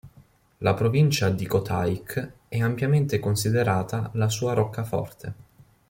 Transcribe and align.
La 0.57 0.73
Provincia 0.73 1.29
di 1.29 1.45
Kotayk 1.45 2.31
è 2.47 2.57
ampiamente 2.59 3.19
considerata 3.19 4.09
la 4.15 4.29
sua 4.29 4.53
roccaforte. 4.53 5.33